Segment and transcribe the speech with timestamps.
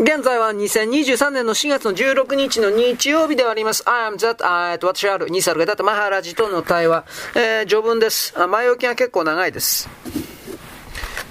[0.00, 3.82] 現在は2023年の4月の16日の日曜日であります。
[3.86, 4.36] I am that,
[4.72, 7.04] あと、私ある、ニサルがだってマハラジとの対話。
[7.34, 8.32] えー、序文です。
[8.34, 9.90] あ前置きが結構長いです。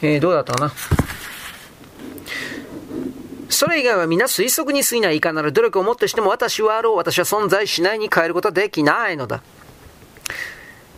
[0.03, 0.71] えー、どうだったかな？
[3.49, 9.41] それ以外は皆推測に過ぎないいかなる努力をもってしても私はあろう、私は存在しないに変えることはできないのだ。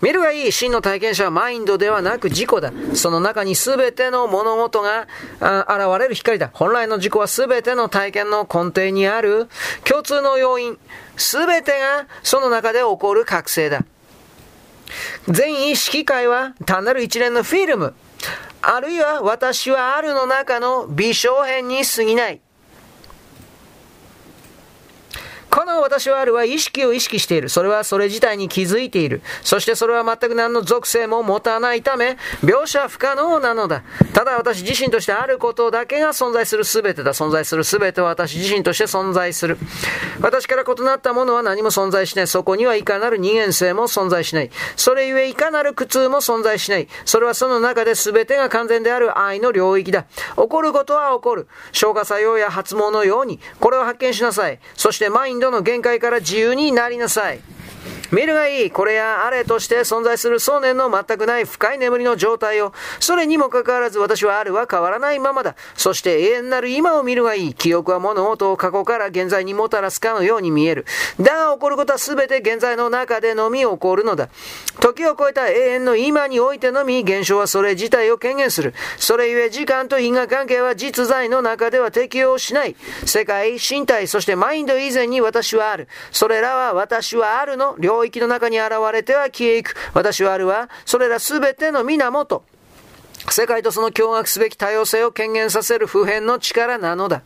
[0.01, 2.71] 見るがいい真の体験者はマインドではなく自己だ。
[2.95, 5.07] その中に全ての物事が
[5.39, 6.49] 現れる光だ。
[6.53, 9.47] 本来の自己は全ての体験の根底にある
[9.83, 10.77] 共通の要因。
[11.17, 13.85] 全てがその中で起こる覚醒だ。
[15.27, 17.93] 全意識界は単なる一連のフィルム。
[18.63, 22.41] あるいは私はあるの中の微小編に過ぎない。
[25.81, 27.49] 私はあるは意識を意識している。
[27.49, 29.21] それはそれ自体に気づいている。
[29.43, 33.83] そしてそれは全く何の属性も持たないため、描写不可能なのだ。
[34.13, 37.13] ただ私自身としてあることだけが存在する全てだ。
[37.13, 39.57] 存在する全ては私自身として存在する。
[40.21, 42.27] 私から異なったものは何も存在しない。
[42.27, 44.51] そこにはいかなる二元性も存在しない。
[44.75, 46.87] それゆえいかなる苦痛も存在しない。
[47.05, 50.05] それはその中で全てが完全である愛の領域だ。
[50.35, 51.47] 起こることは起こる。
[51.71, 54.59] 消化作用や発毛のように、これを発見しなさい。
[54.75, 57.39] そしてマイン度の限界から自由になりなさい。
[58.11, 65.55] 見るがいい、これやあれとして存在する想念の全くない深い眠りの状態を、それにもかかわらず私はあるは変わらないままだ。
[65.75, 67.53] そして永遠なる今を見るがいい。
[67.53, 70.85] 記憶は物事を過去から現在にもたらすかのように見える。
[71.19, 74.29] だが起こることは全て現在の中でのみ起こるのだ。
[74.79, 78.73] 時を超えた永遠の今においてのみ現象はそれ自体を権限する。
[78.97, 82.75] それゆえ時間と因果関係は実在の中では適用しない。
[83.05, 85.87] 世界、身体、そしてマインド以前に私はある。
[86.11, 89.75] それらは私はあるの領領域の中に現れては消えゆく。
[89.93, 92.43] 私はあるは、それらすべての源。
[93.29, 97.21] 世界とその驚愕すべき多様性を権限させる普遍の力なのだ。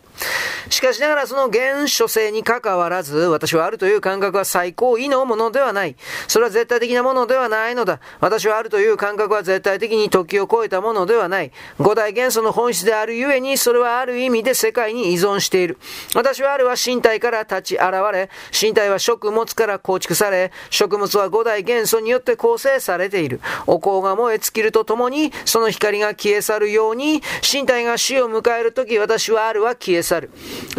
[0.69, 5.95] しかしながらその原初性に関わらず、私はあるという感覚は最高位のものではない。
[6.27, 7.99] それは絶対的なものではないのだ。
[8.19, 11.51] 私はあるという感覚は絶対的に時を超えたものではない。
[11.79, 15.77] 五大元素の本質であるゆえに、それはある意味で世界に依存している。
[16.15, 23.41] 私はあるは身体から立ち現れ、身体は食物から構築され、食物は五大元素によって構成されている。
[23.67, 30.29] お香が燃え尽きるとともに、その光が消え去るように、身体が死を迎えるとき、私はあるは消え去る。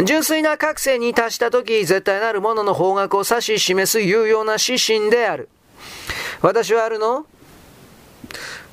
[0.05, 5.49] 純粋な覚醒に達した時、絶対なるものの方角を指し示す有用な指針である。
[6.41, 7.27] 私はあるの？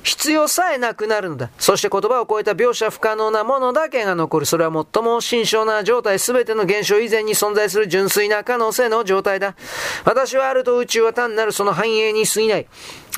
[0.04, 1.50] 必要さえなくなるのだ。
[1.58, 4.46] そして言葉を超えた描写不可能なものだけが残る。
[4.46, 9.56] それは最も心象な状態、すべての現象以前に存在する純粋な可能性の状態だ。
[10.04, 12.66] 私はあると宇宙は単なるその繁栄に過ぎない。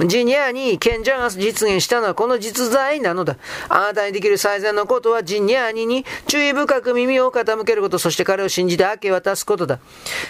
[0.07, 3.37] ジニアに賢者が実現したのはこの実在なのだ。
[3.69, 9.81] あなたにできる最善のことはジニアニに注意深く耳を傾けること、そして彼を信じて明け渡すことだ。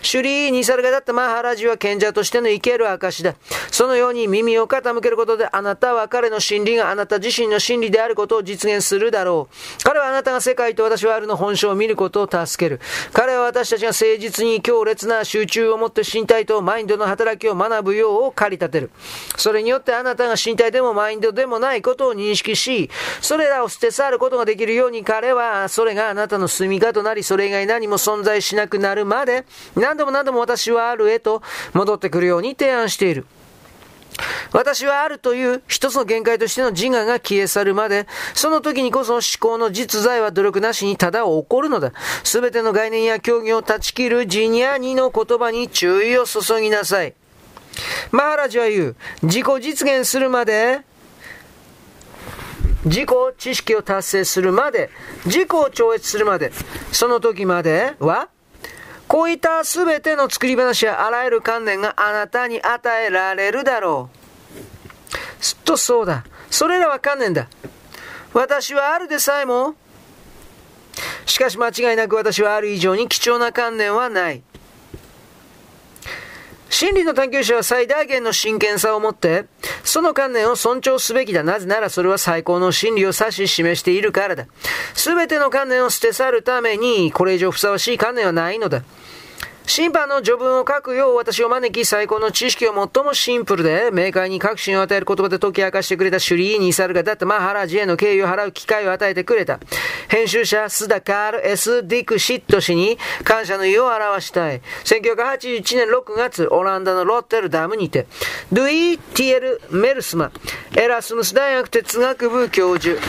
[0.02, 3.34] シュリー・ニサルがだったマハラジは賢者としての生ける証だ。
[3.70, 9.82] そのように耳を傾けることであなたは彼の真理があなた自身の真理であることを実現するだろう。
[9.82, 12.80] 彼はあなたが世界と私はあるの本性を見ることを助ける。
[13.12, 18.90] 彼は私たちが誠実に強烈な集中を持って身体とマインドの働きを学ぶようを駆り立てる。
[19.36, 22.90] それによってあなたが身体でもマインドでもないことを認識し、
[23.20, 31.42] それらを捨て去ることができるように彼は、それがあなたの住みかとなり、それ以外何も存在しなくなるまで、何度も何度も私はあるへと
[31.72, 33.26] 戻ってくるように提案している。
[34.52, 41.92] 私はあるという一つの限界としての自我が消え去るまで、その時にこそ思考の実在は努力なしにただ起こるのだ。
[42.24, 47.14] すべての概念や競技を断ち切るジニアニの言葉に注意を注ぎなさい。
[48.10, 50.80] マハラジは言う、自己実現するまで、
[52.84, 54.90] 自己知識を達成するまで、
[55.26, 56.52] 自己を超越するまで、
[56.92, 58.28] その時までは、
[59.08, 64.10] こういった全ての作り話やあらゆる観念があなたに与えられるだろ
[65.40, 65.44] う。
[65.44, 66.24] すっとそうだ。
[66.50, 67.48] それらは観念だ。
[68.32, 69.74] 私はあるでさえも、
[71.24, 74.42] しかし間違いなく私はある以上に貴重な観念はない。
[76.78, 79.46] 真理の探求者は最大限の真剣さを持って、
[79.82, 81.42] その観念を尊重すべきだ。
[81.42, 84.44] なぜならそれは最高の真理を指し示しているからだ。
[84.92, 88.82] すべての観念を捨て去るために、これ以上ふさわしい観念はないのだ。
[89.66, 99.58] 審判の序文を書くよう私を招き最高の知識を最もシンプルで明快に確信を与える言葉で解き明かしてくれたシュリーニサルがだってマハラジへの敬意を払う機会を与えてくれた。
[100.08, 104.60] 編集者スダカール・エス・ディクシット氏に感謝の意を表したい。
[104.84, 108.06] 1981年6月、オランダのロッテルダムにて、
[108.52, 110.30] ドゥイ・ティエル・メルスマ、
[110.76, 113.00] エラスムス大学哲学部教授、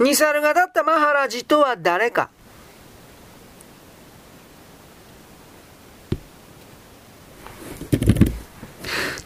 [0.00, 2.30] ニサルがだったマハラジとは誰か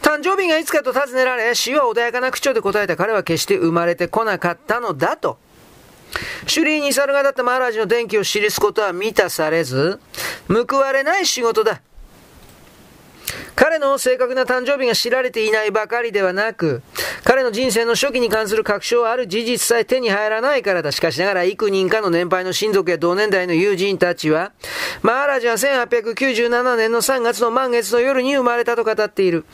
[0.01, 5.39] 誕生日がいつかと尋ねられ、死は穏やかな口調で答えた彼は決して生まれてこなかったのだと。
[6.45, 9.99] シュリーに猿がだったマハラジの電気を記すことは満たされず、
[10.47, 11.81] 報われない仕事だ。
[13.55, 16.81] 彼の正確な誕生日が知られていないばかりではなく、
[17.23, 20.91] 彼の人生の初期に関する確証はある事実さえ手に入らないからだ。
[20.91, 24.51] しかしながら幾人かの年配の親族や同年代の友人たちは、
[25.01, 29.45] マーラジは1897年の3月の満月の夜に生まれたと語っている。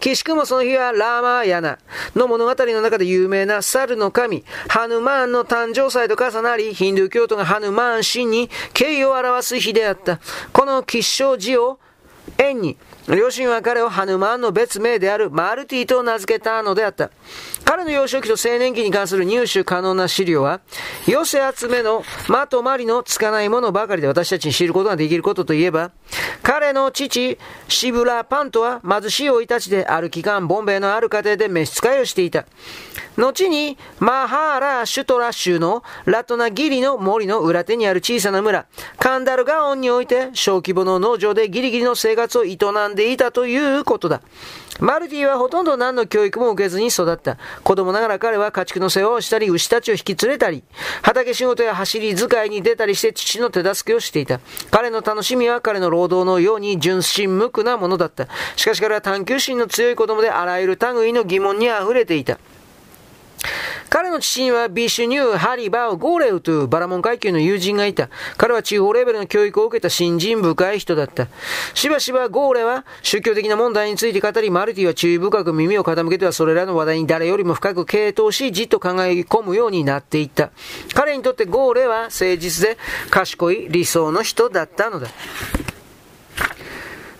[0.00, 1.78] 岸くもその日はラーマーヤナ
[2.14, 10.20] の物語の中で有名な猿の神、ハヌマーンの誕生祭と重なり、ヒンドゥー教徒がハヌマーン神に敬意を表す日であった。
[10.52, 11.78] この吉祥寺を
[12.36, 12.76] 縁に、
[13.16, 17.10] 両親は彼をハヌマンの別名であるマルティと名付けたのであった。
[17.64, 20.60] 彼の幼少期と青年期に関する入手可能な資料は、
[21.06, 25.90] 寄せ集めのまとまりのつかないものばかりで私たちに知ることができることといえば、
[26.42, 27.38] 彼の父、
[27.68, 32.46] シブラ・パントは貧しい生い立ちである期間、ボンベイのある家庭で召使いをしていた。
[33.16, 38.66] 後に、マハーラ・シュトラ州のラトナギリの森の裏手にある小さな村、
[38.98, 42.56] カンダルガオンにおいて小規模の農場でギリギリの生活を営
[42.90, 44.20] んでいたということだ。
[44.80, 47.36] マルティはほとんど何の教育も受けずに育った。
[47.64, 50.62] 子供ながら彼は家畜の世話をしたり、牛たちを引き連れたり、
[51.02, 54.40] 畑仕事や走り使いに出たりして父の手助けをしていた。
[54.70, 58.28] 彼の楽しみは彼の労働のように純真無垢なものだった。
[58.56, 62.38] しかし彼は探求心の強い子供であらゆる類の疑問に溢れていた。
[63.88, 68.10] 彼の父にはビシュニュー、ハリバー、ゴーレウというバラモン階級の友人がいた。
[68.36, 71.28] 彼は地方レベルの教育を受けた信心深い人だった。
[71.74, 80.50] しばしばゴーレは宗教的な問題について語り、マルティは注意深く耳を傾けてはそれらの話題に誰よりも深く傾倒し、じっと考え込むようになっていった。
[80.94, 82.76] 彼にとってゴーレは誠実で
[83.10, 85.08] 賢い理想の人だったのだ。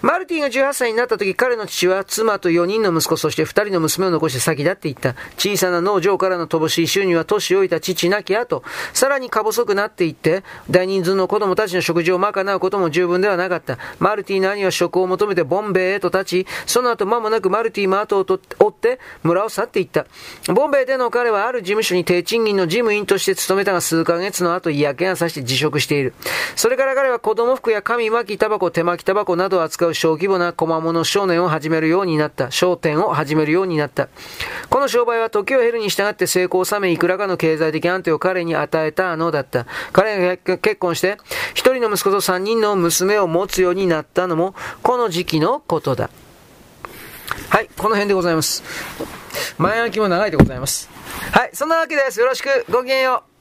[0.01, 5.17] マルティが18歳になった時、彼の父は妻と4人の息子、そして2人の娘を残して先立っていった。
[5.37, 8.63] 小さな農場からの乏しい収入は年老いた父亡き後、
[8.93, 13.77] さらにか細くなっていって、大人数の子供たちの食事を賄うことも十分ではなかった。
[13.99, 20.07] マルティの兄は職を求めてボンベイへと立ち、その後間もなくマルティも後を追って村を去っていった。
[20.47, 26.15] ボンベイでの彼はある事務所に低賃金の事務員として勤めたが数ヶ月の後嫌気がさして辞職している。
[26.55, 32.51] それから彼は子供服や紙巻きタバコ、手巻きタバコなどを扱うう小規模な小物少年を始めるようになった。
[32.51, 34.09] 商店を始めるようになった。
[34.71, 39.67] この商売は時を経るに従って成功を収め、いくらかの経済的安定を彼に与えたのだった。
[39.93, 41.19] 彼が結婚して、
[41.55, 46.11] 一人の息子と三人の娘を持つようになったのも、この時期のことだ。
[47.51, 48.63] はい、この辺でございます。
[49.59, 50.89] 前置きも長いでございます。
[51.33, 52.21] はい、そんなわけです。
[52.21, 53.38] よろしく、ごきげんよう。